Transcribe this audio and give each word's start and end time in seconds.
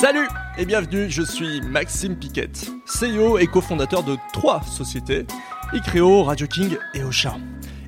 Salut 0.00 0.28
et 0.56 0.64
bienvenue, 0.64 1.10
je 1.10 1.22
suis 1.22 1.60
Maxime 1.60 2.14
Piquette, 2.14 2.70
CEO 2.86 3.36
et 3.38 3.48
cofondateur 3.48 4.04
de 4.04 4.16
trois 4.32 4.62
sociétés, 4.62 5.26
Icreo, 5.72 6.22
Radio 6.22 6.46
King 6.46 6.76
et 6.94 7.02
Ocha. 7.02 7.34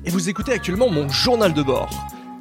Et 0.03 0.09
vous 0.09 0.27
écoutez 0.27 0.51
actuellement 0.51 0.89
mon 0.89 1.07
journal 1.07 1.53
de 1.53 1.63
bord. 1.63 1.89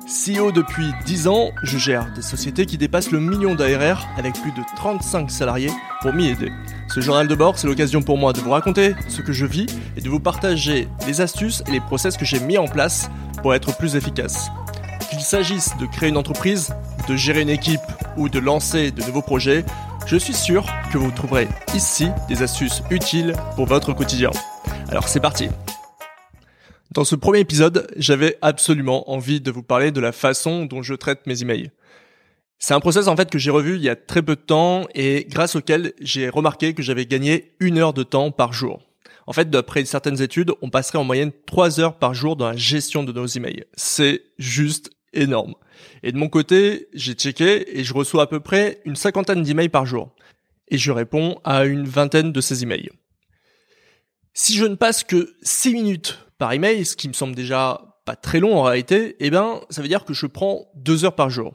CEO 0.07 0.51
depuis 0.51 0.91
10 1.07 1.29
ans, 1.29 1.51
je 1.63 1.79
gère 1.79 2.13
des 2.15 2.21
sociétés 2.21 2.67
qui 2.67 2.79
dépassent 2.79 3.13
le 3.13 3.21
million 3.21 3.55
d'ARR 3.55 4.09
avec 4.17 4.35
plus 4.43 4.51
de 4.51 4.63
35 4.75 5.31
salariés 5.31 5.71
pour 6.03 6.13
m'y 6.15 6.27
aider. 6.27 6.51
Ce 6.93 7.01
journal 7.01 7.29
de 7.29 7.35
bord, 7.37 7.57
c'est 7.57 7.69
l'occasion 7.69 8.03
pour 8.03 8.19
moi 8.19 8.33
de 8.33 8.41
vous 8.41 8.51
raconter 8.51 8.97
ce 9.07 9.23
que 9.23 9.33
je 9.33 9.47
vis 9.47 9.67
et 9.97 10.01
de 10.01 10.09
vous 10.09 10.19
partager 10.19 10.89
les 11.07 11.21
astuces 11.21 11.63
et 11.69 11.71
les 11.71 11.81
process 11.81 12.17
que 12.17 12.25
j'ai 12.25 12.41
mis 12.41 12.59
en 12.59 12.67
place 12.67 13.09
pour 13.41 13.55
être 13.55 13.79
plus 13.79 13.95
efficace. 13.95 14.51
Qu'il 15.11 15.21
s'agisse 15.21 15.77
de 15.77 15.87
créer 15.87 16.09
une 16.09 16.17
entreprise, 16.17 16.75
de 17.07 17.15
gérer 17.15 17.43
une 17.43 17.51
équipe 17.51 17.79
ou 18.17 18.29
de 18.29 18.39
lancer 18.39 18.91
de 18.91 19.03
nouveaux 19.03 19.23
projets, 19.23 19.65
je 20.07 20.17
suis 20.17 20.35
sûr 20.35 20.67
que 20.93 20.99
vous 20.99 21.11
trouverez 21.11 21.49
ici 21.75 22.09
des 22.29 22.43
astuces 22.43 22.83
utiles 22.91 23.35
pour 23.57 23.67
votre 23.67 23.93
quotidien. 23.93 24.31
Alors 24.89 25.09
c'est 25.09 25.21
parti 25.21 25.49
Dans 26.91 27.05
ce 27.05 27.17
premier 27.17 27.41
épisode, 27.41 27.87
j'avais 27.97 28.37
absolument 28.43 29.11
envie 29.11 29.41
de 29.41 29.51
vous 29.51 29.63
parler 29.63 29.91
de 29.91 30.01
la 30.01 30.13
façon 30.13 30.65
dont 30.65 30.83
je 30.83 30.95
traite 30.95 31.27
mes 31.27 31.43
emails. 31.43 31.71
C'est 32.59 32.75
un 32.75 32.81
process 32.81 33.09
en 33.09 33.17
fait 33.17 33.31
que 33.31 33.39
j'ai 33.39 33.51
revu 33.51 33.77
il 33.77 33.83
y 33.83 33.89
a 33.89 33.97
très 33.97 34.23
peu 34.23 34.37
de 34.37 34.41
temps 34.41 34.87
et 34.95 35.27
grâce 35.29 35.57
auquel 35.57 35.93
j'ai 36.01 36.29
remarqué 36.29 36.75
que 36.75 36.83
j'avais 36.83 37.07
gagné 37.07 37.55
une 37.59 37.79
heure 37.79 37.95
de 37.95 38.03
temps 38.03 38.31
par 38.31 38.53
jour. 38.53 38.83
En 39.27 39.33
fait, 39.33 39.49
d'après 39.49 39.85
certaines 39.85 40.21
études, 40.21 40.53
on 40.61 40.71
passerait 40.71 40.99
en 40.99 41.05
moyenne 41.05 41.31
trois 41.47 41.79
heures 41.79 41.99
par 41.99 42.15
jour 42.15 42.37
dans 42.37 42.49
la 42.49 42.57
gestion 42.57 43.05
de 43.05 43.13
nos 43.13 43.27
emails. 43.27 43.65
C'est 43.75 44.23
juste 44.39 44.91
énorme. 45.13 45.55
Et 46.03 46.13
de 46.13 46.19
mon 46.19 46.29
côté, 46.29 46.89
j'ai 46.95 47.15
checké 47.15 47.79
et 47.79 47.85
je 47.85 47.95
reçois 47.95 48.25
à 48.25 48.27
peu 48.27 48.41
près 48.41 48.81
une 48.85 48.97
cinquantaine 48.97 49.43
d'emails 49.43 49.69
par 49.69 49.87
jour. 49.87 50.15
Et 50.69 50.79
je 50.79 50.93
réponds 50.93 51.41
à 51.45 51.65
une 51.65 51.87
vingtaine 51.87 52.33
de 52.33 52.41
ces 52.41 52.63
emails. 52.63 52.91
Si 54.33 54.55
je 54.57 54.65
ne 54.65 54.77
passe 54.77 55.03
que 55.03 55.35
6 55.43 55.73
minutes 55.73 56.19
par 56.39 56.53
email, 56.53 56.85
ce 56.85 56.97
qui 56.97 57.09
me 57.09 57.13
semble 57.13 57.35
déjà 57.35 58.01
pas 58.05 58.17
très 58.17 58.41
long 58.41 58.57
en 58.57 58.63
réalité, 58.63 59.17
eh 59.21 59.31
ben, 59.31 59.61
ça 59.71 59.83
veut 59.83 59.89
dire 59.89 60.05
que 60.05 60.15
je 60.15 60.27
prends 60.27 60.71
2 60.77 61.05
heures 61.05 61.17
par 61.17 61.31
jour. 61.31 61.55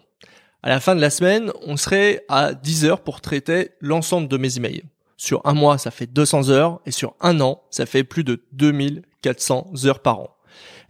À 0.62 0.70
la 0.70 0.80
fin 0.80 0.96
de 0.96 1.02
la 1.02 1.10
semaine, 1.10 1.52
on 1.62 1.78
serait 1.78 2.26
à 2.28 2.54
10 2.54 2.86
heures 2.86 3.04
pour 3.04 3.22
traiter 3.22 3.72
l'ensemble 3.80 4.28
de 4.28 4.38
mes 4.38 4.58
emails. 4.58 4.84
Sur 5.18 5.42
un 5.46 5.54
mois, 5.54 5.78
ça 5.78 5.92
fait 5.92 6.08
200 6.08 6.50
heures 6.50 6.82
et 6.86 6.92
sur 6.92 7.16
un 7.22 7.40
an, 7.40 7.62
ça 7.70 7.86
fait 7.86 8.04
plus 8.04 8.24
de 8.24 8.44
2400 8.52 9.86
heures 9.86 10.02
par 10.02 10.20
an. 10.20 10.35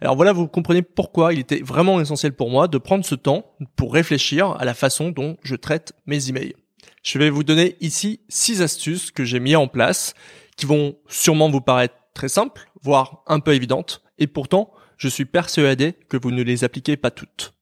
Alors 0.00 0.16
voilà, 0.16 0.32
vous 0.32 0.46
comprenez 0.46 0.82
pourquoi 0.82 1.32
il 1.32 1.40
était 1.40 1.60
vraiment 1.60 2.00
essentiel 2.00 2.34
pour 2.34 2.50
moi 2.50 2.68
de 2.68 2.78
prendre 2.78 3.04
ce 3.04 3.14
temps 3.14 3.54
pour 3.76 3.94
réfléchir 3.94 4.50
à 4.58 4.64
la 4.64 4.74
façon 4.74 5.10
dont 5.10 5.36
je 5.42 5.56
traite 5.56 5.94
mes 6.06 6.28
emails. 6.28 6.54
Je 7.02 7.18
vais 7.18 7.30
vous 7.30 7.44
donner 7.44 7.76
ici 7.80 8.20
six 8.28 8.62
astuces 8.62 9.10
que 9.10 9.24
j'ai 9.24 9.40
mis 9.40 9.56
en 9.56 9.68
place 9.68 10.14
qui 10.56 10.66
vont 10.66 10.96
sûrement 11.08 11.50
vous 11.50 11.60
paraître 11.60 11.94
très 12.14 12.28
simples, 12.28 12.70
voire 12.82 13.22
un 13.26 13.40
peu 13.40 13.54
évidentes, 13.54 14.02
et 14.18 14.26
pourtant, 14.26 14.72
je 14.96 15.08
suis 15.08 15.26
persuadé 15.26 15.94
que 16.08 16.16
vous 16.16 16.30
ne 16.30 16.42
les 16.42 16.64
appliquez 16.64 16.96
pas 16.96 17.10
toutes. 17.10 17.54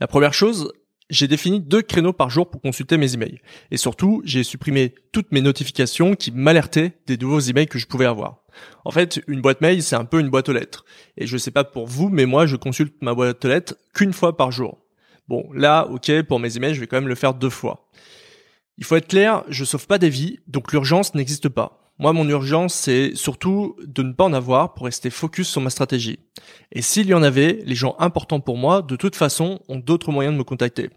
La 0.00 0.06
première 0.06 0.34
chose, 0.34 0.72
j'ai 1.12 1.28
défini 1.28 1.60
deux 1.60 1.82
créneaux 1.82 2.14
par 2.14 2.30
jour 2.30 2.48
pour 2.48 2.62
consulter 2.62 2.96
mes 2.96 3.12
emails. 3.12 3.40
Et 3.70 3.76
surtout, 3.76 4.22
j'ai 4.24 4.42
supprimé 4.42 4.94
toutes 5.12 5.30
mes 5.30 5.42
notifications 5.42 6.14
qui 6.16 6.32
m'alertaient 6.32 6.94
des 7.06 7.18
nouveaux 7.18 7.38
emails 7.38 7.66
que 7.66 7.78
je 7.78 7.86
pouvais 7.86 8.06
avoir. 8.06 8.38
En 8.86 8.90
fait, 8.90 9.22
une 9.28 9.42
boîte 9.42 9.60
mail, 9.60 9.82
c'est 9.82 9.94
un 9.94 10.06
peu 10.06 10.20
une 10.20 10.30
boîte 10.30 10.48
aux 10.48 10.54
lettres. 10.54 10.86
Et 11.18 11.26
je 11.26 11.36
sais 11.36 11.50
pas 11.50 11.64
pour 11.64 11.86
vous, 11.86 12.08
mais 12.08 12.24
moi, 12.24 12.46
je 12.46 12.56
consulte 12.56 12.94
ma 13.02 13.14
boîte 13.14 13.44
aux 13.44 13.48
lettres 13.48 13.74
qu'une 13.92 14.14
fois 14.14 14.38
par 14.38 14.52
jour. 14.52 14.78
Bon, 15.28 15.48
là, 15.52 15.86
ok, 15.90 16.22
pour 16.22 16.40
mes 16.40 16.56
emails, 16.56 16.74
je 16.74 16.80
vais 16.80 16.86
quand 16.86 16.96
même 16.96 17.08
le 17.08 17.14
faire 17.14 17.34
deux 17.34 17.50
fois. 17.50 17.90
Il 18.78 18.84
faut 18.84 18.96
être 18.96 19.08
clair, 19.08 19.44
je 19.48 19.66
sauve 19.66 19.86
pas 19.86 19.98
des 19.98 20.08
vies, 20.08 20.38
donc 20.46 20.72
l'urgence 20.72 21.14
n'existe 21.14 21.50
pas. 21.50 21.92
Moi, 21.98 22.14
mon 22.14 22.26
urgence, 22.26 22.72
c'est 22.72 23.14
surtout 23.14 23.76
de 23.84 24.02
ne 24.02 24.12
pas 24.12 24.24
en 24.24 24.32
avoir 24.32 24.72
pour 24.72 24.86
rester 24.86 25.10
focus 25.10 25.48
sur 25.48 25.60
ma 25.60 25.68
stratégie. 25.68 26.20
Et 26.72 26.80
s'il 26.80 27.06
y 27.06 27.14
en 27.14 27.22
avait, 27.22 27.60
les 27.66 27.74
gens 27.74 27.96
importants 27.98 28.40
pour 28.40 28.56
moi, 28.56 28.80
de 28.80 28.96
toute 28.96 29.14
façon, 29.14 29.60
ont 29.68 29.78
d'autres 29.78 30.10
moyens 30.10 30.32
de 30.34 30.38
me 30.38 30.44
contacter. 30.44 30.88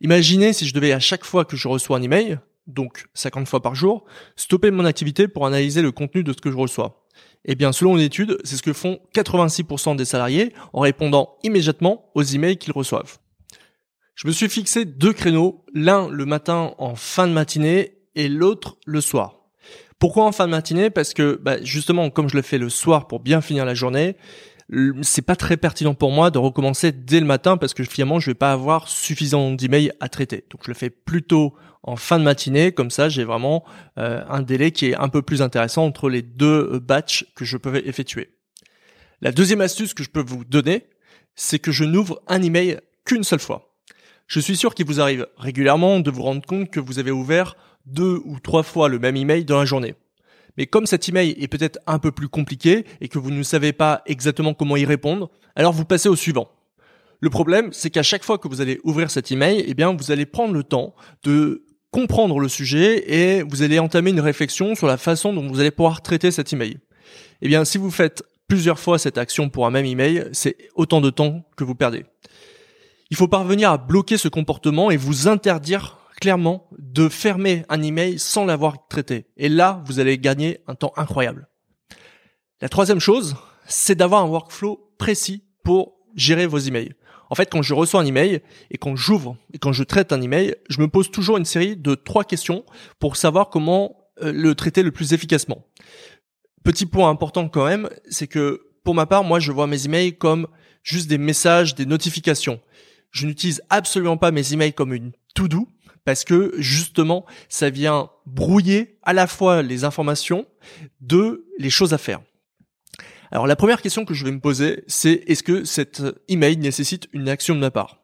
Imaginez 0.00 0.52
si 0.52 0.66
je 0.66 0.74
devais 0.74 0.92
à 0.92 1.00
chaque 1.00 1.24
fois 1.24 1.44
que 1.44 1.56
je 1.56 1.68
reçois 1.68 1.98
un 1.98 2.02
email, 2.02 2.38
donc 2.66 3.06
50 3.14 3.48
fois 3.48 3.62
par 3.62 3.74
jour, 3.74 4.04
stopper 4.36 4.70
mon 4.70 4.84
activité 4.84 5.28
pour 5.28 5.46
analyser 5.46 5.82
le 5.82 5.92
contenu 5.92 6.22
de 6.22 6.32
ce 6.32 6.38
que 6.38 6.50
je 6.50 6.56
reçois. 6.56 7.06
Eh 7.44 7.54
bien, 7.54 7.72
selon 7.72 7.96
une 7.96 8.02
étude, 8.02 8.38
c'est 8.44 8.56
ce 8.56 8.62
que 8.62 8.72
font 8.72 8.98
86% 9.14 9.96
des 9.96 10.04
salariés 10.04 10.52
en 10.72 10.80
répondant 10.80 11.36
immédiatement 11.44 12.10
aux 12.14 12.22
emails 12.22 12.58
qu'ils 12.58 12.72
reçoivent. 12.72 13.18
Je 14.16 14.26
me 14.26 14.32
suis 14.32 14.48
fixé 14.48 14.84
deux 14.84 15.12
créneaux, 15.12 15.64
l'un 15.74 16.08
le 16.08 16.26
matin 16.26 16.74
en 16.78 16.96
fin 16.96 17.28
de 17.28 17.32
matinée 17.32 17.98
et 18.14 18.28
l'autre 18.28 18.78
le 18.84 19.00
soir. 19.00 19.36
Pourquoi 19.98 20.24
en 20.24 20.32
fin 20.32 20.46
de 20.46 20.50
matinée? 20.50 20.90
Parce 20.90 21.14
que 21.14 21.38
bah, 21.40 21.62
justement, 21.62 22.10
comme 22.10 22.28
je 22.28 22.36
le 22.36 22.42
fais 22.42 22.58
le 22.58 22.68
soir 22.68 23.06
pour 23.06 23.20
bien 23.20 23.40
finir 23.40 23.64
la 23.64 23.74
journée, 23.74 24.16
c'est 25.02 25.22
pas 25.22 25.36
très 25.36 25.56
pertinent 25.56 25.94
pour 25.94 26.10
moi 26.10 26.30
de 26.30 26.38
recommencer 26.38 26.90
dès 26.90 27.20
le 27.20 27.26
matin 27.26 27.56
parce 27.56 27.72
que 27.72 27.84
finalement 27.84 28.18
je 28.18 28.30
vais 28.30 28.34
pas 28.34 28.52
avoir 28.52 28.88
suffisamment 28.88 29.52
d'emails 29.52 29.92
à 30.00 30.08
traiter. 30.08 30.44
Donc 30.50 30.62
je 30.64 30.70
le 30.70 30.74
fais 30.74 30.90
plutôt 30.90 31.54
en 31.82 31.94
fin 31.94 32.18
de 32.18 32.24
matinée, 32.24 32.72
comme 32.72 32.90
ça 32.90 33.08
j'ai 33.08 33.24
vraiment 33.24 33.64
euh, 33.98 34.24
un 34.28 34.42
délai 34.42 34.72
qui 34.72 34.86
est 34.86 34.96
un 34.96 35.08
peu 35.08 35.22
plus 35.22 35.40
intéressant 35.40 35.84
entre 35.84 36.08
les 36.08 36.22
deux 36.22 36.70
euh, 36.72 36.80
batchs 36.80 37.26
que 37.36 37.44
je 37.44 37.56
peux 37.56 37.76
effectuer. 37.86 38.30
La 39.22 39.30
deuxième 39.30 39.60
astuce 39.60 39.94
que 39.94 40.02
je 40.02 40.10
peux 40.10 40.24
vous 40.24 40.44
donner, 40.44 40.86
c'est 41.36 41.58
que 41.58 41.70
je 41.70 41.84
n'ouvre 41.84 42.20
un 42.26 42.42
email 42.42 42.80
qu'une 43.04 43.24
seule 43.24 43.38
fois. 43.38 43.72
Je 44.26 44.40
suis 44.40 44.56
sûr 44.56 44.74
qu'il 44.74 44.86
vous 44.86 45.00
arrive 45.00 45.28
régulièrement 45.38 46.00
de 46.00 46.10
vous 46.10 46.22
rendre 46.22 46.44
compte 46.44 46.70
que 46.70 46.80
vous 46.80 46.98
avez 46.98 47.12
ouvert 47.12 47.56
deux 47.86 48.20
ou 48.24 48.40
trois 48.40 48.64
fois 48.64 48.88
le 48.88 48.98
même 48.98 49.16
email 49.16 49.44
dans 49.44 49.58
la 49.58 49.64
journée. 49.64 49.94
Mais 50.56 50.66
comme 50.66 50.86
cet 50.86 51.08
email 51.08 51.36
est 51.38 51.48
peut-être 51.48 51.78
un 51.86 51.98
peu 51.98 52.12
plus 52.12 52.28
compliqué 52.28 52.84
et 53.00 53.08
que 53.08 53.18
vous 53.18 53.30
ne 53.30 53.42
savez 53.42 53.72
pas 53.72 54.02
exactement 54.06 54.54
comment 54.54 54.76
y 54.76 54.84
répondre, 54.84 55.30
alors 55.54 55.72
vous 55.72 55.84
passez 55.84 56.08
au 56.08 56.16
suivant. 56.16 56.48
Le 57.20 57.30
problème, 57.30 57.70
c'est 57.72 57.90
qu'à 57.90 58.02
chaque 58.02 58.24
fois 58.24 58.38
que 58.38 58.48
vous 58.48 58.60
allez 58.60 58.80
ouvrir 58.84 59.10
cet 59.10 59.32
email, 59.32 59.64
eh 59.66 59.74
bien, 59.74 59.94
vous 59.94 60.10
allez 60.10 60.26
prendre 60.26 60.54
le 60.54 60.62
temps 60.62 60.94
de 61.22 61.64
comprendre 61.90 62.38
le 62.40 62.48
sujet 62.48 63.10
et 63.10 63.42
vous 63.42 63.62
allez 63.62 63.78
entamer 63.78 64.10
une 64.10 64.20
réflexion 64.20 64.74
sur 64.74 64.86
la 64.86 64.98
façon 64.98 65.32
dont 65.32 65.46
vous 65.48 65.60
allez 65.60 65.70
pouvoir 65.70 66.02
traiter 66.02 66.30
cet 66.30 66.52
email. 66.52 66.78
Eh 67.40 67.48
bien, 67.48 67.64
si 67.64 67.78
vous 67.78 67.90
faites 67.90 68.22
plusieurs 68.48 68.78
fois 68.78 68.98
cette 68.98 69.18
action 69.18 69.48
pour 69.48 69.66
un 69.66 69.70
même 69.70 69.86
email, 69.86 70.28
c'est 70.32 70.56
autant 70.74 71.00
de 71.00 71.10
temps 71.10 71.44
que 71.56 71.64
vous 71.64 71.74
perdez. 71.74 72.04
Il 73.10 73.16
faut 73.16 73.28
parvenir 73.28 73.70
à 73.70 73.78
bloquer 73.78 74.18
ce 74.18 74.28
comportement 74.28 74.90
et 74.90 74.96
vous 74.96 75.28
interdire 75.28 75.95
clairement 76.20 76.68
de 76.78 77.08
fermer 77.08 77.64
un 77.68 77.82
email 77.82 78.18
sans 78.18 78.44
l'avoir 78.44 78.88
traité. 78.88 79.26
Et 79.36 79.48
là, 79.48 79.82
vous 79.86 80.00
allez 80.00 80.18
gagner 80.18 80.60
un 80.66 80.74
temps 80.74 80.92
incroyable. 80.96 81.48
La 82.60 82.68
troisième 82.68 83.00
chose, 83.00 83.36
c'est 83.66 83.94
d'avoir 83.94 84.22
un 84.22 84.28
workflow 84.28 84.92
précis 84.98 85.44
pour 85.62 85.96
gérer 86.14 86.46
vos 86.46 86.58
emails. 86.58 86.94
En 87.28 87.34
fait, 87.34 87.50
quand 87.50 87.62
je 87.62 87.74
reçois 87.74 88.00
un 88.00 88.06
email 88.06 88.40
et 88.70 88.78
quand 88.78 88.96
j'ouvre 88.96 89.36
et 89.52 89.58
quand 89.58 89.72
je 89.72 89.82
traite 89.82 90.12
un 90.12 90.22
email, 90.22 90.54
je 90.68 90.80
me 90.80 90.88
pose 90.88 91.10
toujours 91.10 91.36
une 91.36 91.44
série 91.44 91.76
de 91.76 91.94
trois 91.94 92.24
questions 92.24 92.64
pour 92.98 93.16
savoir 93.16 93.50
comment 93.50 93.96
euh, 94.22 94.32
le 94.32 94.54
traiter 94.54 94.82
le 94.82 94.92
plus 94.92 95.12
efficacement. 95.12 95.66
Petit 96.64 96.86
point 96.86 97.10
important 97.10 97.48
quand 97.48 97.66
même, 97.66 97.90
c'est 98.08 98.26
que 98.26 98.62
pour 98.84 98.94
ma 98.94 99.06
part, 99.06 99.24
moi, 99.24 99.40
je 99.40 99.52
vois 99.52 99.66
mes 99.66 99.84
emails 99.84 100.16
comme 100.16 100.46
juste 100.82 101.08
des 101.08 101.18
messages, 101.18 101.74
des 101.74 101.86
notifications. 101.86 102.60
Je 103.10 103.26
n'utilise 103.26 103.62
absolument 103.70 104.16
pas 104.16 104.30
mes 104.30 104.52
emails 104.52 104.72
comme 104.72 104.92
une 104.92 105.12
to-do 105.34 105.68
parce 106.06 106.22
que 106.22 106.54
justement, 106.56 107.26
ça 107.48 107.68
vient 107.68 108.10
brouiller 108.26 108.96
à 109.02 109.12
la 109.12 109.26
fois 109.26 109.60
les 109.62 109.84
informations 109.84 110.46
de 111.00 111.44
les 111.58 111.68
choses 111.68 111.92
à 111.92 111.98
faire. 111.98 112.20
Alors 113.32 113.48
la 113.48 113.56
première 113.56 113.82
question 113.82 114.04
que 114.04 114.14
je 114.14 114.24
vais 114.24 114.30
me 114.30 114.38
poser, 114.38 114.84
c'est 114.86 115.24
est-ce 115.26 115.42
que 115.42 115.64
cet 115.64 116.02
email 116.28 116.56
nécessite 116.58 117.08
une 117.12 117.28
action 117.28 117.56
de 117.56 117.60
ma 117.60 117.72
part? 117.72 117.98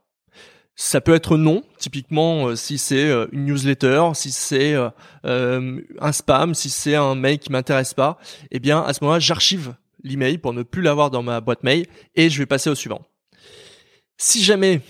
Ça 0.74 1.00
peut 1.00 1.14
être 1.14 1.36
non, 1.36 1.62
typiquement 1.78 2.48
euh, 2.48 2.56
si 2.56 2.76
c'est 2.76 3.08
euh, 3.08 3.28
une 3.30 3.44
newsletter, 3.44 4.10
si 4.14 4.32
c'est 4.32 4.74
euh, 4.74 5.80
un 6.00 6.12
spam, 6.12 6.54
si 6.54 6.70
c'est 6.70 6.96
un 6.96 7.14
mail 7.14 7.38
qui 7.38 7.52
m'intéresse 7.52 7.94
pas, 7.94 8.18
eh 8.50 8.58
bien 8.58 8.82
à 8.82 8.92
ce 8.94 9.04
moment-là 9.04 9.20
j'archive 9.20 9.76
l'email 10.02 10.38
pour 10.38 10.54
ne 10.54 10.64
plus 10.64 10.82
l'avoir 10.82 11.10
dans 11.10 11.22
ma 11.22 11.40
boîte 11.40 11.62
mail 11.62 11.86
et 12.16 12.30
je 12.30 12.38
vais 12.38 12.46
passer 12.46 12.68
au 12.68 12.74
suivant. 12.74 13.02
Si 14.16 14.42
jamais 14.42 14.80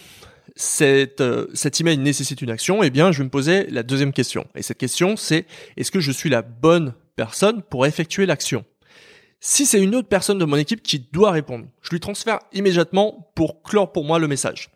cette, 0.56 1.20
euh, 1.20 1.46
cet 1.54 1.81
email 1.81 1.99
nécessite 1.99 2.43
une 2.43 2.50
action, 2.50 2.82
eh 2.82 2.90
bien, 2.90 3.12
je 3.12 3.19
vais 3.19 3.25
me 3.25 3.31
poser 3.31 3.66
la 3.70 3.82
deuxième 3.82 4.12
question. 4.12 4.46
Et 4.54 4.62
cette 4.62 4.78
question, 4.78 5.16
c'est 5.16 5.46
est-ce 5.76 5.90
que 5.90 6.00
je 6.00 6.12
suis 6.12 6.31
la 6.31 6.43
bonne 6.43 6.94
personne 7.16 7.62
pour 7.62 7.87
effectuer 7.87 8.26
l'action? 8.26 8.64
Si 9.40 9.66
c'est 9.66 9.82
une 9.82 9.96
autre 9.96 10.08
personne 10.08 10.38
de 10.38 10.44
mon 10.44 10.56
équipe 10.56 10.82
qui 10.82 11.00
doit 11.00 11.32
répondre, 11.32 11.66
je 11.81 11.90
lui 11.90 11.99
transfère 11.99 12.38
immédiatement 12.52 13.32
pour 13.34 13.62
clore 13.62 13.90
pour 13.90 14.04
moi 14.04 14.20
le 14.20 14.28
message. 14.28 14.70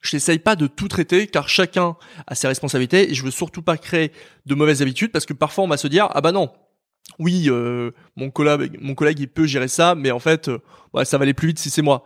Je 0.00 0.16
n'essaye 0.16 0.40
pas 0.40 0.56
de 0.56 0.66
tout 0.66 0.88
traiter 0.88 1.28
car 1.28 1.48
chacun 1.48 1.96
a 2.26 2.34
ses 2.34 2.48
responsabilités 2.48 3.10
et 3.10 3.14
je 3.14 3.22
veux 3.22 3.30
surtout 3.30 3.62
pas 3.62 3.76
créer 3.76 4.10
de 4.46 4.54
mauvaises 4.56 4.82
habitudes 4.82 5.12
parce 5.12 5.24
que 5.24 5.34
parfois 5.34 5.62
on 5.62 5.68
va 5.68 5.76
se 5.76 5.86
dire 5.86 6.08
ah 6.10 6.20
bah 6.20 6.32
non 6.32 6.50
oui 7.18 7.44
euh, 7.48 7.92
mon 8.16 8.30
collègue 8.30 8.78
mon 8.80 8.94
collègue 8.94 9.20
il 9.20 9.28
peut 9.28 9.46
gérer 9.46 9.68
ça 9.68 9.94
mais 9.94 10.10
en 10.10 10.18
fait 10.18 10.48
euh, 10.48 10.58
ça 11.04 11.18
va 11.18 11.22
aller 11.22 11.34
plus 11.34 11.48
vite 11.48 11.58
si 11.60 11.70
c'est 11.70 11.82
moi. 11.82 12.04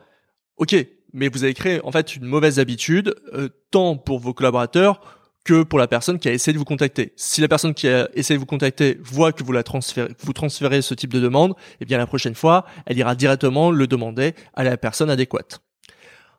Ok 0.58 0.74
mais 1.16 1.28
vous 1.28 1.42
avez 1.42 1.54
créé 1.54 1.80
en 1.82 1.90
fait 1.90 2.14
une 2.14 2.26
mauvaise 2.26 2.60
habitude, 2.60 3.14
euh, 3.32 3.48
tant 3.70 3.96
pour 3.96 4.20
vos 4.20 4.34
collaborateurs 4.34 5.00
que 5.44 5.62
pour 5.62 5.78
la 5.78 5.88
personne 5.88 6.18
qui 6.18 6.28
a 6.28 6.32
essayé 6.32 6.52
de 6.52 6.58
vous 6.58 6.64
contacter. 6.64 7.12
Si 7.16 7.40
la 7.40 7.48
personne 7.48 7.72
qui 7.72 7.88
a 7.88 8.08
essayé 8.14 8.36
de 8.36 8.40
vous 8.40 8.46
contacter 8.46 8.98
voit 9.00 9.32
que 9.32 9.42
vous 9.42 9.52
la 9.52 9.62
transférez, 9.62 10.10
vous 10.20 10.32
transférez 10.32 10.82
ce 10.82 10.92
type 10.92 11.12
de 11.12 11.20
demande, 11.20 11.54
eh 11.80 11.84
bien 11.84 11.98
la 11.98 12.06
prochaine 12.06 12.34
fois, 12.34 12.66
elle 12.84 12.98
ira 12.98 13.14
directement 13.14 13.70
le 13.70 13.86
demander 13.86 14.34
à 14.54 14.62
la 14.62 14.76
personne 14.76 15.08
adéquate. 15.08 15.60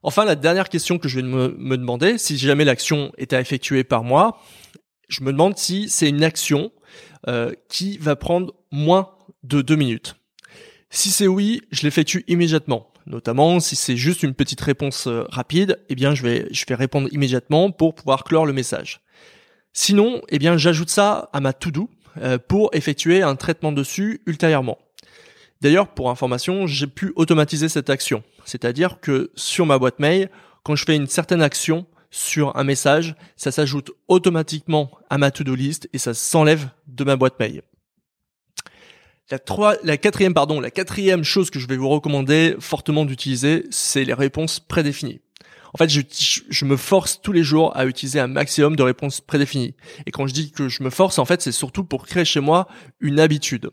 Enfin, 0.03 0.25
la 0.25 0.35
dernière 0.35 0.69
question 0.69 0.99
que 0.99 1.07
je 1.07 1.15
vais 1.17 1.27
me, 1.27 1.55
me 1.57 1.77
demander, 1.77 2.17
si 2.17 2.37
jamais 2.37 2.63
l'action 2.63 3.11
est 3.17 3.33
à 3.33 3.41
effectuer 3.41 3.83
par 3.83 4.03
moi, 4.03 4.39
je 5.09 5.23
me 5.23 5.31
demande 5.31 5.57
si 5.57 5.89
c'est 5.89 6.09
une 6.09 6.23
action 6.23 6.71
euh, 7.27 7.53
qui 7.69 7.97
va 7.97 8.15
prendre 8.15 8.53
moins 8.71 9.09
de 9.43 9.61
deux 9.61 9.75
minutes. 9.75 10.15
Si 10.89 11.09
c'est 11.09 11.27
oui, 11.27 11.61
je 11.71 11.83
l'effectue 11.83 12.23
immédiatement. 12.27 12.91
Notamment 13.07 13.61
si 13.61 13.77
c'est 13.77 13.95
juste 13.95 14.21
une 14.21 14.33
petite 14.33 14.59
réponse 14.59 15.07
euh, 15.07 15.23
rapide, 15.29 15.79
eh 15.87 15.95
bien 15.95 16.13
je 16.13 16.23
vais 16.23 16.47
je 16.51 16.65
vais 16.67 16.75
répondre 16.75 17.07
immédiatement 17.13 17.71
pour 17.71 17.95
pouvoir 17.95 18.25
clore 18.25 18.45
le 18.45 18.51
message. 18.51 18.99
Sinon, 19.71 20.21
eh 20.27 20.39
bien 20.39 20.57
j'ajoute 20.57 20.89
ça 20.89 21.29
à 21.31 21.39
ma 21.39 21.53
to-do 21.53 21.89
euh, 22.17 22.37
pour 22.37 22.69
effectuer 22.73 23.21
un 23.21 23.37
traitement 23.37 23.71
dessus 23.71 24.21
ultérieurement. 24.25 24.77
D'ailleurs, 25.61 25.87
pour 25.87 26.09
information, 26.09 26.67
j'ai 26.67 26.85
pu 26.85 27.13
automatiser 27.15 27.69
cette 27.69 27.89
action. 27.89 28.23
C'est-à-dire 28.43 28.99
que 28.99 29.31
sur 29.35 29.65
ma 29.65 29.79
boîte 29.79 29.99
mail, 29.99 30.29
quand 30.63 30.75
je 30.75 30.83
fais 30.83 30.95
une 30.95 31.07
certaine 31.07 31.41
action 31.41 31.85
sur 32.11 32.57
un 32.57 32.65
message, 32.65 33.15
ça 33.37 33.53
s'ajoute 33.53 33.91
automatiquement 34.09 34.91
à 35.09 35.17
ma 35.17 35.31
to-do 35.31 35.55
list 35.55 35.89
et 35.93 35.97
ça 35.97 36.13
s'enlève 36.13 36.67
de 36.87 37.05
ma 37.05 37.15
boîte 37.15 37.39
mail. 37.39 37.61
La, 39.29 39.39
trois, 39.39 39.75
la 39.83 39.97
quatrième, 39.97 40.33
pardon, 40.33 40.59
la 40.61 40.71
quatrième 40.71 41.23
chose 41.23 41.49
que 41.49 41.59
je 41.59 41.67
vais 41.67 41.75
vous 41.75 41.89
recommander 41.89 42.55
fortement 42.59 43.03
d'utiliser, 43.03 43.65
c'est 43.71 44.05
les 44.05 44.13
réponses 44.13 44.59
prédéfinies. 44.59 45.19
En 45.73 45.77
fait, 45.77 45.89
je, 45.89 46.01
je, 46.49 46.65
me 46.65 46.77
force 46.77 47.21
tous 47.21 47.33
les 47.33 47.43
jours 47.43 47.75
à 47.75 47.85
utiliser 47.85 48.21
un 48.21 48.27
maximum 48.27 48.77
de 48.77 48.83
réponses 48.83 49.19
prédéfinies. 49.19 49.75
Et 50.05 50.11
quand 50.11 50.27
je 50.27 50.33
dis 50.33 50.51
que 50.51 50.69
je 50.69 50.81
me 50.81 50.89
force, 50.89 51.19
en 51.19 51.25
fait, 51.25 51.41
c'est 51.41 51.51
surtout 51.51 51.83
pour 51.83 52.05
créer 52.05 52.23
chez 52.23 52.39
moi 52.39 52.69
une 53.01 53.19
habitude. 53.19 53.69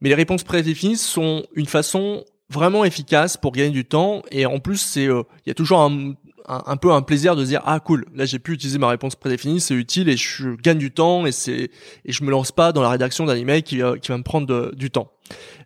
Mais 0.00 0.08
les 0.08 0.14
réponses 0.14 0.44
prédéfinies 0.44 0.96
sont 0.96 1.44
une 1.54 1.66
façon 1.66 2.24
vraiment 2.48 2.84
efficace 2.84 3.36
pour 3.36 3.52
gagner 3.52 3.70
du 3.70 3.84
temps 3.84 4.22
et 4.30 4.46
en 4.46 4.60
plus 4.60 4.76
c'est 4.76 5.08
euh, 5.08 5.24
il 5.44 5.48
y 5.48 5.50
a 5.50 5.54
toujours 5.54 5.80
un, 5.80 6.14
un, 6.48 6.76
peu 6.76 6.92
un 6.92 7.02
plaisir 7.02 7.36
de 7.36 7.44
dire 7.44 7.62
ah 7.64 7.80
cool 7.80 8.06
là 8.14 8.24
j'ai 8.24 8.38
pu 8.38 8.52
utiliser 8.52 8.78
ma 8.78 8.88
réponse 8.88 9.16
prédéfinie 9.16 9.60
c'est 9.60 9.74
utile 9.74 10.08
et 10.08 10.16
je 10.16 10.50
gagne 10.50 10.78
du 10.78 10.90
temps 10.90 11.26
et 11.26 11.32
c'est 11.32 11.70
et 12.04 12.12
je 12.12 12.24
me 12.24 12.30
lance 12.30 12.52
pas 12.52 12.72
dans 12.72 12.82
la 12.82 12.88
rédaction 12.88 13.24
d'un 13.24 13.36
email 13.36 13.62
qui, 13.62 13.80
qui 14.00 14.08
va 14.08 14.18
me 14.18 14.22
prendre 14.22 14.72
du 14.74 14.90
temps 14.90 15.12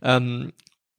euh, 0.05 0.47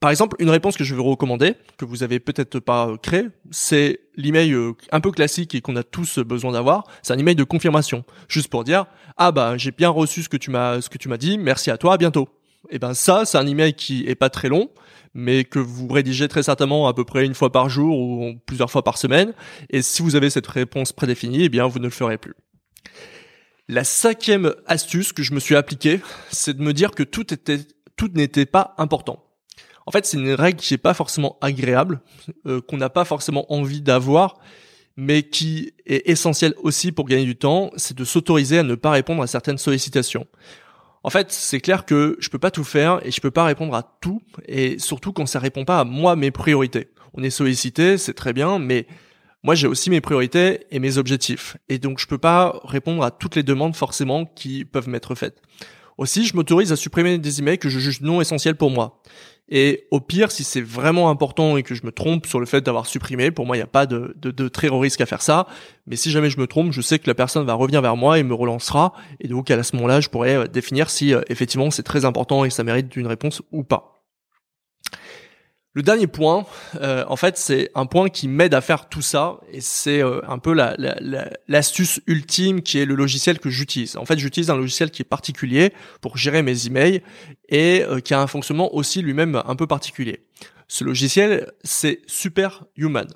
par 0.02 0.10
exemple, 0.10 0.36
une 0.40 0.50
réponse 0.50 0.78
que 0.78 0.84
je 0.84 0.96
vais 0.96 1.02
vous 1.02 1.12
recommander, 1.12 1.54
que 1.78 1.86
vous 1.86 2.02
avez 2.02 2.20
peut-être 2.20 2.60
pas 2.60 2.90
créé, 3.04 3.28
c'est 3.52 4.00
l'email 4.16 4.52
euh, 4.52 4.74
un 4.92 5.00
peu 5.00 5.12
classique 5.12 5.54
et 5.54 5.62
qu'on 5.62 5.76
a 5.76 5.84
tous 5.84 6.18
besoin 6.18 6.54
d'avoir. 6.54 6.86
C'est 7.04 7.14
un 7.14 7.20
email 7.20 7.36
de 7.36 7.44
confirmation, 7.44 8.04
juste 8.28 8.48
pour 8.48 8.64
dire 8.64 8.88
ah 9.18 9.32
bah 9.32 9.58
j'ai 9.58 9.70
bien 9.70 9.90
reçu 9.90 10.24
ce 10.24 10.30
que 10.30 10.38
tu 10.38 10.50
m'as 10.50 10.82
ce 10.82 10.90
que 10.90 10.98
tu 10.98 11.08
m'as 11.08 11.18
dit, 11.18 11.38
merci 11.38 11.70
à 11.70 11.78
toi, 11.78 11.94
à 11.94 11.98
bientôt. 11.98 12.28
Et 12.72 12.80
ben 12.80 12.94
ça, 12.94 13.26
c'est 13.26 13.38
un 13.38 13.46
email 13.46 13.74
qui 13.74 14.08
est 14.08 14.16
pas 14.16 14.30
très 14.30 14.50
long, 14.50 14.70
mais 15.14 15.44
que 15.44 15.60
vous 15.60 15.88
rédigez 15.90 16.28
très 16.28 16.44
certainement 16.44 16.88
à 16.88 16.94
peu 16.94 17.04
près 17.04 17.26
une 17.26 17.36
fois 17.36 17.52
par 17.52 17.70
jour 17.70 18.00
ou 18.00 18.34
plusieurs 18.46 18.72
fois 18.72 18.84
par 18.84 18.98
semaine. 18.98 19.34
Et 19.70 19.82
si 19.82 20.02
vous 20.02 20.16
avez 20.16 20.30
cette 20.30 20.48
réponse 20.48 20.94
prédéfinie, 20.94 21.44
eh 21.44 21.50
bien, 21.50 21.68
vous 21.68 21.80
ne 21.80 21.86
le 21.86 21.92
ferez 21.92 22.18
plus. 22.18 22.34
La 23.68 23.84
cinquième 23.84 24.56
astuce 24.66 25.14
que 25.14 25.22
je 25.22 25.34
me 25.34 25.40
suis 25.40 25.56
appliquée, 25.56 26.00
c'est 26.32 26.56
de 26.56 26.62
me 26.62 26.74
dire 26.74 26.92
que 26.92 27.04
tout 27.04 27.34
était, 27.34 27.60
tout 27.98 28.10
n'était 28.14 28.46
pas 28.46 28.74
important. 28.78 29.24
En 29.86 29.92
fait, 29.92 30.06
c'est 30.06 30.18
une 30.18 30.32
règle 30.34 30.60
qui 30.60 30.74
n'est 30.74 30.78
pas 30.78 30.94
forcément 30.94 31.38
agréable, 31.42 32.02
euh, 32.48 32.62
qu'on 32.62 32.78
n'a 32.78 32.90
pas 32.90 33.04
forcément 33.04 33.52
envie 33.52 33.82
d'avoir, 33.82 34.40
mais 34.96 35.24
qui 35.24 35.74
est 35.86 36.10
essentielle 36.10 36.54
aussi 36.62 36.92
pour 36.92 37.06
gagner 37.06 37.26
du 37.26 37.36
temps, 37.36 37.72
c'est 37.76 37.98
de 37.98 38.06
s'autoriser 38.06 38.60
à 38.60 38.64
ne 38.64 38.76
pas 38.76 38.92
répondre 38.92 39.24
à 39.24 39.28
certaines 39.28 39.58
sollicitations. 39.58 40.28
En 41.04 41.10
fait, 41.10 41.32
c'est 41.32 41.60
clair 41.60 41.86
que 41.86 42.16
je 42.20 42.30
peux 42.30 42.38
pas 42.38 42.52
tout 42.52 42.64
faire 42.64 43.06
et 43.06 43.12
je 43.12 43.22
peux 43.22 43.32
pas 43.32 43.44
répondre 43.44 43.74
à 43.74 43.98
tout 44.02 44.22
et 44.48 44.78
surtout 44.78 45.14
quand 45.14 45.26
ça 45.26 45.40
répond 45.40 45.66
pas 45.66 45.80
à 45.80 45.84
moi 45.84 46.16
mes 46.16 46.32
priorités. 46.32 46.90
On 47.14 47.24
est 47.24 47.32
sollicité, 47.32 47.98
c'est 47.98 48.14
très 48.14 48.34
bien, 48.34 48.60
mais 48.60 48.86
moi 49.44 49.56
j'ai 49.56 49.68
aussi 49.68 49.90
mes 49.90 50.00
priorités 50.00 50.68
et 50.70 50.80
mes 50.80 50.98
objectifs 50.98 51.58
et 51.70 51.80
donc 51.80 52.00
je 52.00 52.06
peux 52.06 52.20
pas 52.20 52.60
répondre 52.64 53.04
à 53.04 53.10
toutes 53.10 53.36
les 53.36 53.44
demandes 53.44 53.76
forcément 53.76 54.26
qui 54.26 54.64
peuvent 54.64 54.90
m'être 54.90 55.16
faites. 55.16 55.42
Aussi, 55.98 56.26
je 56.26 56.36
m'autorise 56.36 56.72
à 56.72 56.76
supprimer 56.76 57.18
des 57.18 57.40
emails 57.40 57.60
que 57.60 57.70
je 57.70 57.78
juge 57.78 58.02
non 58.02 58.22
essentiels 58.22 58.56
pour 58.56 58.72
moi. 58.72 59.02
Et 59.54 59.86
au 59.92 60.00
pire, 60.00 60.32
si 60.32 60.46
c'est 60.46 60.62
vraiment 60.62 61.10
important 61.10 61.58
et 61.58 61.64
que 61.64 61.76
je 61.76 61.86
me 61.86 61.92
trompe 61.92 62.26
sur 62.26 62.40
le 62.40 62.46
fait 62.46 62.62
d'avoir 62.62 62.86
supprimé, 62.86 63.32
pour 63.32 63.46
moi, 63.46 63.58
il 63.58 63.60
n'y 63.60 63.64
a 63.64 63.68
pas 63.68 63.86
de, 63.86 64.48
très 64.48 64.70
gros 64.70 64.80
risque 64.80 65.02
à 65.02 65.06
faire 65.06 65.22
ça. 65.22 65.46
Mais 65.88 65.98
si 65.98 66.10
jamais 66.10 66.30
je 66.30 66.40
me 66.40 66.48
trompe, 66.48 66.72
je 66.72 66.80
sais 66.80 67.00
que 67.00 67.08
la 67.08 67.16
personne 67.16 67.46
va 67.46 67.54
revenir 67.54 67.82
vers 67.82 67.98
moi 67.98 68.18
et 68.18 68.24
me 68.24 68.34
relancera. 68.34 68.94
Et 69.20 69.28
donc, 69.28 69.52
à 69.52 69.62
ce 69.62 69.76
moment-là, 69.76 70.00
je 70.00 70.08
pourrais 70.08 70.36
euh, 70.36 70.48
définir 70.48 70.90
si 70.90 71.14
euh, 71.14 71.22
effectivement 71.28 71.70
c'est 71.70 71.84
très 71.84 72.06
important 72.06 72.46
et 72.46 72.50
ça 72.50 72.64
mérite 72.64 72.88
d'une 72.88 73.08
réponse 73.08 73.42
ou 73.52 73.64
pas. 73.64 74.01
Le 75.74 75.84
dernier 75.84 76.08
point, 76.08 76.46
euh, 76.82 77.06
en 77.08 77.16
fait, 77.16 77.38
c'est 77.38 77.72
un 77.76 77.86
point 77.86 78.10
qui 78.10 78.28
m'aide 78.28 78.54
à 78.54 78.60
faire 78.60 78.90
tout 78.90 79.02
ça, 79.02 79.40
et 79.54 79.62
c'est 79.62 80.04
euh, 80.04 80.20
un 80.28 80.38
peu 80.38 80.54
l'astuce 81.48 82.02
la, 82.06 82.14
ultime 82.14 82.62
qui 82.62 82.80
est 82.80 82.86
le 82.86 82.94
logiciel 82.94 83.40
que 83.40 83.50
j'utilise. 83.50 83.96
En 83.96 84.04
fait, 84.04 84.20
j'utilise 84.20 84.50
un 84.50 84.58
logiciel 84.58 84.92
qui 84.92 85.02
est 85.02 85.06
particulier 85.06 85.72
pour 86.02 86.18
gérer 86.18 86.42
mes 86.42 86.68
emails 86.68 87.02
et 87.48 87.84
euh, 87.84 88.02
qui 88.02 88.14
a 88.14 88.20
un 88.20 88.28
fonctionnement 88.28 88.76
aussi 88.76 89.02
lui-même 89.02 89.42
un 89.46 89.56
peu 89.56 89.66
particulier. 89.66 90.26
Ce 90.68 90.84
logiciel, 90.84 91.50
c'est 91.64 92.02
Superhuman. 92.06 93.08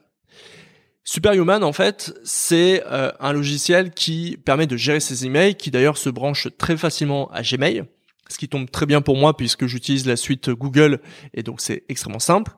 Superhuman, 1.03 1.61
en 1.61 1.73
fait, 1.73 2.13
c'est 2.23 2.83
un 2.85 3.31
logiciel 3.31 3.91
qui 3.91 4.39
permet 4.43 4.65
de 4.65 4.75
gérer 4.75 4.99
ses 4.99 5.25
emails, 5.25 5.55
qui 5.55 5.69
d'ailleurs 5.69 5.97
se 5.97 6.09
branche 6.09 6.47
très 6.57 6.77
facilement 6.77 7.29
à 7.31 7.43
Gmail 7.43 7.85
ce 8.29 8.37
qui 8.37 8.49
tombe 8.49 8.69
très 8.69 8.85
bien 8.85 9.01
pour 9.01 9.17
moi 9.17 9.35
puisque 9.35 9.65
j'utilise 9.65 10.05
la 10.05 10.15
suite 10.15 10.49
Google 10.49 10.99
et 11.33 11.43
donc 11.43 11.61
c'est 11.61 11.83
extrêmement 11.89 12.19
simple. 12.19 12.51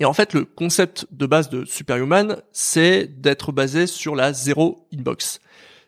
Et 0.00 0.04
en 0.04 0.12
fait, 0.12 0.32
le 0.32 0.44
concept 0.44 1.06
de 1.12 1.26
base 1.26 1.48
de 1.50 1.64
Superhuman, 1.64 2.42
c'est 2.52 3.06
d'être 3.20 3.52
basé 3.52 3.86
sur 3.86 4.16
la 4.16 4.32
zéro 4.32 4.88
inbox. 4.92 5.38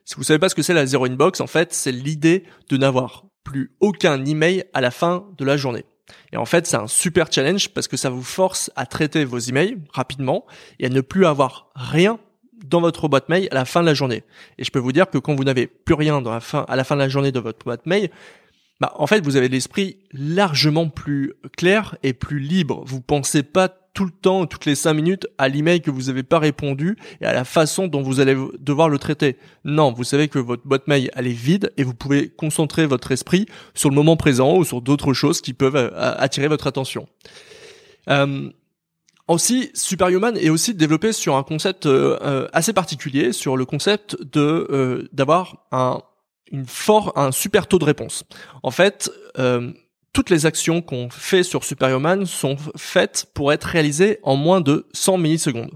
Si 0.04 0.14
vous 0.14 0.22
savez 0.22 0.38
pas 0.38 0.48
ce 0.48 0.54
que 0.54 0.62
c'est 0.62 0.74
la 0.74 0.86
zéro 0.86 1.06
inbox, 1.06 1.40
en 1.40 1.48
fait, 1.48 1.72
c'est 1.72 1.90
l'idée 1.90 2.44
de 2.68 2.76
n'avoir 2.76 3.24
plus 3.42 3.72
aucun 3.80 4.24
email 4.24 4.64
à 4.74 4.80
la 4.80 4.92
fin 4.92 5.26
de 5.36 5.44
la 5.44 5.56
journée. 5.56 5.84
Et 6.32 6.36
en 6.36 6.44
fait, 6.44 6.66
c'est 6.66 6.76
un 6.76 6.86
super 6.86 7.32
challenge 7.32 7.70
parce 7.70 7.88
que 7.88 7.96
ça 7.96 8.10
vous 8.10 8.22
force 8.22 8.70
à 8.76 8.86
traiter 8.86 9.24
vos 9.24 9.38
emails 9.38 9.78
rapidement 9.92 10.46
et 10.78 10.86
à 10.86 10.88
ne 10.88 11.00
plus 11.00 11.26
avoir 11.26 11.70
rien 11.74 12.20
dans 12.64 12.80
votre 12.80 13.08
boîte 13.08 13.28
mail 13.28 13.48
à 13.50 13.54
la 13.54 13.64
fin 13.64 13.80
de 13.80 13.86
la 13.86 13.94
journée. 13.94 14.22
Et 14.58 14.64
je 14.64 14.70
peux 14.70 14.78
vous 14.78 14.92
dire 14.92 15.10
que 15.10 15.18
quand 15.18 15.34
vous 15.34 15.44
n'avez 15.44 15.66
plus 15.66 15.94
rien 15.94 16.24
à 16.24 16.76
la 16.76 16.84
fin 16.84 16.94
de 16.94 17.00
la 17.00 17.08
journée 17.08 17.32
de 17.32 17.40
votre 17.40 17.64
boîte 17.64 17.86
mail, 17.86 18.10
bah, 18.80 18.92
en 18.96 19.06
fait, 19.06 19.24
vous 19.24 19.36
avez 19.36 19.48
l'esprit 19.48 19.98
largement 20.12 20.88
plus 20.88 21.34
clair 21.56 21.96
et 22.02 22.12
plus 22.12 22.38
libre. 22.38 22.82
Vous 22.86 23.00
pensez 23.00 23.42
pas 23.42 23.68
tout 23.68 24.04
le 24.04 24.10
temps, 24.10 24.44
toutes 24.44 24.66
les 24.66 24.74
cinq 24.74 24.92
minutes, 24.92 25.26
à 25.38 25.48
l'email 25.48 25.80
que 25.80 25.90
vous 25.90 26.02
n'avez 26.02 26.22
pas 26.22 26.38
répondu 26.38 26.98
et 27.22 27.24
à 27.24 27.32
la 27.32 27.44
façon 27.44 27.88
dont 27.88 28.02
vous 28.02 28.20
allez 28.20 28.36
devoir 28.58 28.90
le 28.90 28.98
traiter. 28.98 29.38
Non, 29.64 29.90
vous 29.90 30.04
savez 30.04 30.28
que 30.28 30.38
votre 30.38 30.66
boîte 30.66 30.86
mail, 30.86 31.10
elle 31.16 31.26
est 31.26 31.30
vide 31.30 31.72
et 31.78 31.82
vous 31.82 31.94
pouvez 31.94 32.28
concentrer 32.28 32.84
votre 32.84 33.10
esprit 33.10 33.46
sur 33.72 33.88
le 33.88 33.94
moment 33.94 34.18
présent 34.18 34.58
ou 34.58 34.64
sur 34.64 34.82
d'autres 34.82 35.14
choses 35.14 35.40
qui 35.40 35.54
peuvent 35.54 35.76
euh, 35.76 35.90
attirer 35.94 36.48
votre 36.48 36.66
attention. 36.66 37.08
Euh, 38.10 38.50
aussi, 39.28 39.70
Superhuman 39.72 40.36
est 40.36 40.50
aussi 40.50 40.74
développé 40.74 41.12
sur 41.12 41.36
un 41.36 41.42
concept 41.42 41.86
euh, 41.86 42.48
assez 42.52 42.74
particulier, 42.74 43.32
sur 43.32 43.56
le 43.56 43.64
concept 43.64 44.18
de 44.30 45.08
d'avoir 45.12 45.66
un 45.72 46.02
une 46.52 46.66
fort, 46.66 47.12
un 47.16 47.32
super 47.32 47.66
taux 47.66 47.78
de 47.78 47.84
réponse. 47.84 48.24
En 48.62 48.70
fait, 48.70 49.10
euh, 49.38 49.72
toutes 50.12 50.30
les 50.30 50.46
actions 50.46 50.80
qu'on 50.80 51.10
fait 51.10 51.42
sur 51.42 51.62
Superhuman 51.62 52.24
sont 52.24 52.56
faites 52.76 53.26
pour 53.34 53.52
être 53.52 53.64
réalisées 53.64 54.18
en 54.22 54.36
moins 54.36 54.62
de 54.62 54.86
100 54.94 55.18
millisecondes. 55.18 55.72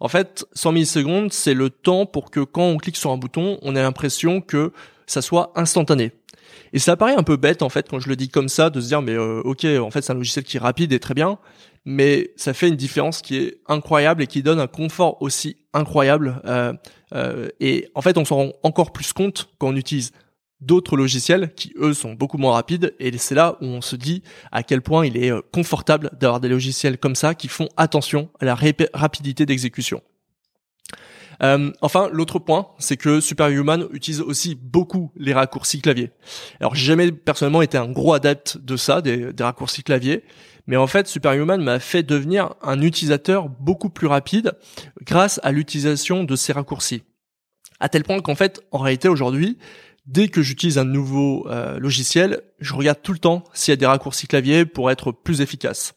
En 0.00 0.08
fait, 0.08 0.44
100 0.54 0.72
millisecondes, 0.72 1.32
c'est 1.32 1.54
le 1.54 1.70
temps 1.70 2.04
pour 2.04 2.32
que 2.32 2.40
quand 2.40 2.64
on 2.64 2.76
clique 2.78 2.96
sur 2.96 3.12
un 3.12 3.16
bouton, 3.16 3.58
on 3.62 3.76
ait 3.76 3.82
l'impression 3.82 4.40
que 4.40 4.72
ça 5.06 5.22
soit 5.22 5.52
instantané. 5.56 6.12
Et 6.72 6.78
ça 6.78 6.96
paraît 6.96 7.14
un 7.14 7.22
peu 7.22 7.36
bête 7.36 7.62
en 7.62 7.68
fait 7.68 7.88
quand 7.88 8.00
je 8.00 8.08
le 8.08 8.16
dis 8.16 8.28
comme 8.28 8.48
ça 8.48 8.70
de 8.70 8.80
se 8.80 8.88
dire 8.88 9.00
mais 9.00 9.12
euh, 9.12 9.40
ok 9.44 9.64
en 9.64 9.90
fait 9.90 10.02
c'est 10.02 10.12
un 10.12 10.16
logiciel 10.16 10.44
qui 10.44 10.56
est 10.56 10.60
rapide 10.60 10.92
et 10.92 10.98
très 10.98 11.14
bien 11.14 11.38
mais 11.84 12.32
ça 12.36 12.54
fait 12.54 12.68
une 12.68 12.76
différence 12.76 13.22
qui 13.22 13.36
est 13.36 13.60
incroyable 13.68 14.22
et 14.22 14.26
qui 14.26 14.42
donne 14.42 14.58
un 14.58 14.66
confort 14.66 15.20
aussi 15.22 15.56
incroyable 15.72 16.40
euh, 16.46 16.72
euh, 17.14 17.48
et 17.60 17.88
en 17.94 18.02
fait 18.02 18.18
on 18.18 18.24
s'en 18.24 18.36
rend 18.36 18.52
encore 18.62 18.92
plus 18.92 19.12
compte 19.12 19.50
quand 19.58 19.68
on 19.68 19.76
utilise 19.76 20.12
d'autres 20.60 20.96
logiciels 20.96 21.52
qui 21.54 21.72
eux 21.76 21.94
sont 21.94 22.14
beaucoup 22.14 22.38
moins 22.38 22.54
rapides 22.54 22.94
et 22.98 23.16
c'est 23.18 23.34
là 23.34 23.56
où 23.60 23.66
on 23.66 23.80
se 23.80 23.94
dit 23.96 24.22
à 24.50 24.62
quel 24.62 24.82
point 24.82 25.06
il 25.06 25.16
est 25.16 25.32
confortable 25.52 26.10
d'avoir 26.18 26.40
des 26.40 26.48
logiciels 26.48 26.98
comme 26.98 27.14
ça 27.14 27.34
qui 27.34 27.48
font 27.48 27.68
attention 27.76 28.30
à 28.40 28.46
la 28.46 28.56
rapidité 28.94 29.46
d'exécution. 29.46 30.00
Euh, 31.42 31.70
enfin, 31.80 32.08
l'autre 32.12 32.38
point, 32.38 32.68
c'est 32.78 32.96
que 32.96 33.20
Superhuman 33.20 33.86
utilise 33.92 34.20
aussi 34.20 34.54
beaucoup 34.54 35.10
les 35.16 35.32
raccourcis 35.32 35.80
clavier. 35.80 36.10
Alors, 36.60 36.74
j'ai 36.74 36.86
jamais 36.86 37.12
personnellement 37.12 37.62
été 37.62 37.78
un 37.78 37.90
gros 37.90 38.14
adepte 38.14 38.58
de 38.58 38.76
ça, 38.76 39.00
des, 39.00 39.32
raccourcis 39.40 39.82
clavier, 39.82 40.24
mais 40.66 40.76
en 40.76 40.86
fait, 40.86 41.06
Superhuman 41.06 41.62
m'a 41.62 41.78
fait 41.78 42.02
devenir 42.02 42.54
un 42.62 42.80
utilisateur 42.80 43.48
beaucoup 43.48 43.90
plus 43.90 44.06
rapide 44.06 44.52
grâce 45.02 45.40
à 45.42 45.52
l'utilisation 45.52 46.24
de 46.24 46.36
ces 46.36 46.52
raccourcis. 46.52 47.02
À 47.80 47.88
tel 47.88 48.04
point 48.04 48.20
qu'en 48.20 48.34
fait, 48.34 48.62
en 48.70 48.78
réalité 48.78 49.08
aujourd'hui, 49.08 49.58
dès 50.06 50.28
que 50.28 50.42
j'utilise 50.42 50.78
un 50.78 50.84
nouveau 50.84 51.46
euh, 51.48 51.78
logiciel, 51.78 52.40
je 52.60 52.74
regarde 52.74 53.00
tout 53.02 53.12
le 53.12 53.18
temps 53.18 53.44
s'il 53.52 53.72
y 53.72 53.74
a 53.74 53.76
des 53.76 53.86
raccourcis 53.86 54.26
clavier 54.26 54.64
pour 54.64 54.90
être 54.90 55.12
plus 55.12 55.40
efficace. 55.40 55.94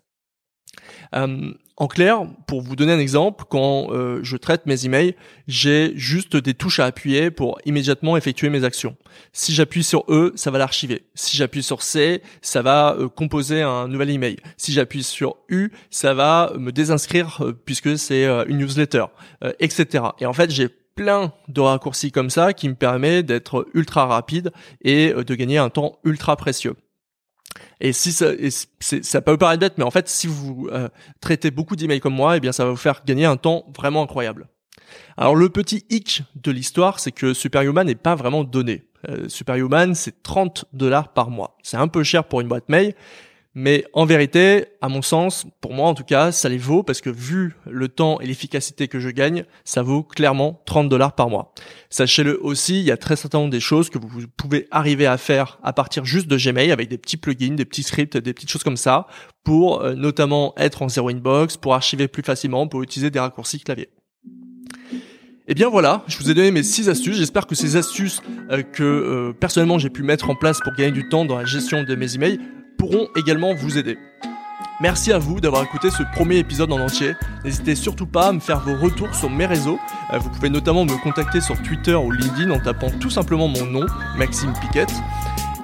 Euh, 1.15 1.53
en 1.79 1.88
clair, 1.88 2.25
pour 2.48 2.62
vous 2.63 2.75
donner 2.75 2.91
un 2.91 3.00
exemple, 3.00 3.46
quand 3.48 3.91
euh, 3.91 4.19
je 4.24 4.36
traite 4.36 4.65
mes 4.65 4.86
emails, 4.86 5.15
j'ai 5.48 5.93
juste 5.96 6.36
des 6.36 6.55
touches 6.55 6.79
à 6.79 6.86
appuyer 6.86 7.29
pour 7.29 7.60
immédiatement 7.65 8.17
effectuer 8.17 8.50
mes 8.50 8.63
actions. 8.63 8.98
Si 9.31 9.53
j'appuie 9.53 9.84
sur 9.84 10.03
E, 10.10 10.34
ça 10.36 10.50
va 10.50 10.57
l'archiver. 10.57 11.03
Si 11.13 11.38
j'appuie 11.38 11.62
sur 11.62 11.84
C, 11.84 12.24
ça 12.41 12.63
va 12.63 12.96
euh, 12.98 13.07
composer 13.10 13.62
un 13.62 13.88
nouvel 13.88 14.10
email. 14.10 14.38
Si 14.57 14.74
j'appuie 14.74 15.03
sur 15.03 15.36
U, 15.50 15.72
ça 15.91 16.15
va 16.15 16.51
me 16.57 16.72
désinscrire 16.72 17.41
euh, 17.41 17.53
puisque 17.53 17.96
c'est 17.96 18.25
une 18.48 18.57
newsletter, 18.57 19.05
etc. 19.60 20.05
Et 20.19 20.25
en 20.25 20.34
fait, 20.34 20.50
j'ai 20.50 20.69
plein 20.69 21.31
de 21.48 21.62
raccourcis 21.62 22.12
comme 22.12 22.31
ça 22.31 22.53
qui 22.53 22.69
me 22.69 22.75
permet 22.75 23.22
d'être 23.22 23.67
ultra 23.75 24.07
rapide 24.07 24.51
et 24.81 25.13
de 25.13 25.36
gagner 25.36 25.60
un 25.60 25.69
temps 25.69 26.00
ultra 26.03 26.36
précieux. 26.36 26.75
Et 27.79 27.93
si 27.93 28.12
ça, 28.12 28.31
ça 28.79 29.22
peut 29.22 29.38
paraître 29.38 29.60
bête, 29.60 29.77
mais 29.77 29.84
en 29.84 29.91
fait, 29.91 30.07
si 30.07 30.27
vous 30.27 30.67
euh, 30.72 30.89
traitez 31.22 31.51
beaucoup 31.51 31.75
d'emails 31.75 32.00
comme 32.00 32.15
moi, 32.15 32.38
eh 32.38 32.39
bien, 32.39 32.51
ça 32.51 32.65
va 32.65 32.72
vous 32.72 32.77
faire 32.77 33.03
gagner 33.05 33.25
un 33.25 33.38
temps 33.38 33.65
vraiment 33.75 34.03
incroyable. 34.03 34.48
Alors, 35.15 35.36
le 35.36 35.50
petit 35.50 35.86
hic 35.89 36.24
de 36.36 36.51
l'histoire, 36.51 37.00
c'est 37.00 37.12
que 37.12 37.34
Superhuman 37.34 37.86
n'est 37.86 37.96
pas 37.96 38.15
vraiment 38.15 38.43
donné. 38.43 38.86
Euh, 39.10 39.29
Superhuman, 39.29 39.93
c'est 39.93 40.24
30 40.24 40.65
dollars 40.74 41.13
par 41.13 41.29
mois. 41.29 41.57
C'est 41.62 41.77
un 41.77 41.88
peu 41.88 42.03
cher 42.03 42.24
pour 42.24 42.41
une 42.41 42.48
boîte 42.48 42.69
mail, 42.69 42.96
mais 43.59 43.85
en 43.93 44.05
vérité, 44.05 44.65
à 44.81 44.87
mon 44.87 45.01
sens, 45.01 45.47
pour 45.61 45.73
moi 45.73 45.87
en 45.87 45.95
tout 45.95 46.03
cas, 46.03 46.31
ça 46.31 46.47
les 46.47 46.59
vaut 46.59 46.83
parce 46.83 47.01
que 47.01 47.09
vu 47.09 47.55
le 47.65 47.87
temps 47.87 48.19
et 48.19 48.27
l'efficacité 48.27 48.87
que 48.87 48.99
je 48.99 49.09
gagne, 49.09 49.45
ça 49.65 49.81
vaut 49.81 50.03
clairement 50.03 50.61
30 50.67 50.89
dollars 50.89 51.15
par 51.15 51.27
mois. 51.27 51.55
Sachez-le 51.89 52.39
aussi, 52.45 52.79
il 52.79 52.85
y 52.85 52.91
a 52.91 52.97
très 52.97 53.15
certainement 53.15 53.47
des 53.47 53.59
choses 53.59 53.89
que 53.89 53.97
vous 53.97 54.27
pouvez 54.37 54.67
arriver 54.69 55.07
à 55.07 55.17
faire 55.17 55.57
à 55.63 55.73
partir 55.73 56.05
juste 56.05 56.27
de 56.27 56.37
Gmail 56.37 56.71
avec 56.71 56.87
des 56.87 56.99
petits 56.99 57.17
plugins, 57.17 57.55
des 57.55 57.65
petits 57.65 57.81
scripts, 57.81 58.15
des 58.15 58.31
petites 58.31 58.51
choses 58.51 58.63
comme 58.63 58.77
ça 58.77 59.07
pour 59.43 59.81
euh, 59.81 59.95
notamment 59.95 60.53
être 60.55 60.83
en 60.83 60.89
zero 60.89 61.09
inbox, 61.09 61.57
pour 61.57 61.73
archiver 61.73 62.07
plus 62.07 62.21
facilement, 62.21 62.67
pour 62.67 62.83
utiliser 62.83 63.09
des 63.09 63.19
raccourcis 63.19 63.59
clavier. 63.59 63.89
Et 65.49 65.53
eh 65.53 65.53
bien 65.55 65.69
voilà, 65.69 66.03
je 66.05 66.19
vous 66.19 66.29
ai 66.29 66.35
donné 66.35 66.51
mes 66.51 66.61
6 66.61 66.89
astuces. 66.89 67.17
J'espère 67.17 67.47
que 67.47 67.55
ces 67.55 67.75
astuces 67.75 68.21
euh, 68.51 68.61
que 68.61 68.83
euh, 68.83 69.33
personnellement 69.33 69.79
j'ai 69.79 69.89
pu 69.89 70.03
mettre 70.03 70.29
en 70.29 70.35
place 70.35 70.59
pour 70.63 70.75
gagner 70.75 70.91
du 70.91 71.09
temps 71.09 71.25
dans 71.25 71.39
la 71.39 71.45
gestion 71.45 71.81
de 71.81 71.95
mes 71.95 72.13
emails 72.13 72.39
pourront 72.77 73.07
également 73.15 73.53
vous 73.53 73.77
aider. 73.77 73.98
Merci 74.79 75.12
à 75.12 75.17
vous 75.17 75.39
d'avoir 75.39 75.63
écouté 75.63 75.89
ce 75.89 76.03
premier 76.13 76.38
épisode 76.38 76.72
en 76.72 76.79
entier. 76.79 77.13
N'hésitez 77.43 77.74
surtout 77.74 78.05
pas 78.05 78.27
à 78.27 78.31
me 78.31 78.39
faire 78.39 78.60
vos 78.60 78.75
retours 78.75 79.13
sur 79.15 79.29
mes 79.29 79.48
réseaux. 79.48 79.79
Euh, 80.13 80.19
vous 80.19 80.29
pouvez 80.29 80.50
notamment 80.50 80.86
me 80.86 81.01
contacter 81.01 81.41
sur 81.41 81.60
Twitter 81.63 81.96
ou 81.96 82.12
LinkedIn 82.12 82.51
en 82.51 82.60
tapant 82.60 82.91
tout 83.00 83.10
simplement 83.10 83.48
mon 83.48 83.65
nom, 83.65 83.88
Maxime 84.17 84.53
Piquette. 84.62 84.93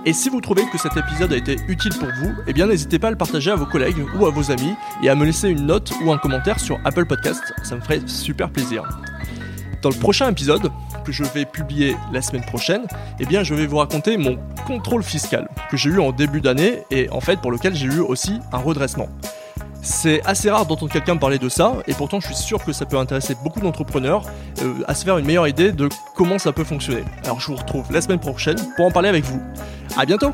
Et 0.05 0.13
si 0.13 0.29
vous 0.29 0.41
trouvez 0.41 0.63
que 0.65 0.79
cet 0.79 0.97
épisode 0.97 1.31
a 1.31 1.37
été 1.37 1.57
utile 1.67 1.93
pour 1.97 2.09
vous, 2.09 2.33
eh 2.47 2.53
bien 2.53 2.65
n'hésitez 2.65 2.97
pas 2.97 3.07
à 3.07 3.11
le 3.11 3.17
partager 3.17 3.51
à 3.51 3.55
vos 3.55 3.67
collègues 3.67 4.03
ou 4.19 4.25
à 4.25 4.31
vos 4.31 4.51
amis 4.51 4.73
et 5.03 5.09
à 5.09 5.15
me 5.15 5.25
laisser 5.25 5.47
une 5.47 5.67
note 5.67 5.93
ou 6.03 6.11
un 6.11 6.17
commentaire 6.17 6.59
sur 6.59 6.79
Apple 6.83 7.05
Podcast, 7.05 7.53
ça 7.63 7.75
me 7.75 7.81
ferait 7.81 8.01
super 8.07 8.49
plaisir. 8.49 8.83
Dans 9.83 9.89
le 9.89 9.95
prochain 9.95 10.29
épisode, 10.29 10.71
que 11.03 11.11
je 11.11 11.23
vais 11.23 11.45
publier 11.45 11.95
la 12.11 12.21
semaine 12.21 12.43
prochaine, 12.43 12.85
eh 13.19 13.25
bien 13.25 13.43
je 13.43 13.53
vais 13.53 13.65
vous 13.65 13.77
raconter 13.77 14.17
mon 14.17 14.37
contrôle 14.65 15.03
fiscal 15.03 15.47
que 15.69 15.77
j'ai 15.77 15.89
eu 15.89 15.99
en 15.99 16.11
début 16.11 16.41
d'année 16.41 16.83
et 16.91 17.09
en 17.11 17.21
fait 17.21 17.39
pour 17.41 17.51
lequel 17.51 17.75
j'ai 17.75 17.87
eu 17.87 17.99
aussi 17.99 18.39
un 18.51 18.57
redressement. 18.57 19.09
C'est 19.85 20.25
assez 20.25 20.49
rare 20.49 20.65
d'entendre 20.65 20.91
quelqu'un 20.91 21.17
parler 21.17 21.37
de 21.39 21.49
ça, 21.49 21.73
et 21.87 21.93
pourtant 21.93 22.21
je 22.21 22.27
suis 22.27 22.35
sûr 22.35 22.63
que 22.63 22.71
ça 22.71 22.85
peut 22.85 22.97
intéresser 22.97 23.35
beaucoup 23.43 23.59
d'entrepreneurs 23.59 24.23
euh, 24.61 24.75
à 24.87 24.95
se 24.95 25.03
faire 25.03 25.17
une 25.17 25.25
meilleure 25.25 25.47
idée 25.47 25.73
de 25.73 25.89
comment 26.15 26.39
ça 26.39 26.53
peut 26.53 26.63
fonctionner. 26.63 27.03
Alors 27.25 27.41
je 27.41 27.47
vous 27.47 27.57
retrouve 27.57 27.91
la 27.91 27.99
semaine 27.99 28.19
prochaine 28.19 28.55
pour 28.77 28.85
en 28.85 28.91
parler 28.91 29.09
avec 29.09 29.25
vous. 29.25 29.41
A 29.97 30.05
bientôt 30.05 30.31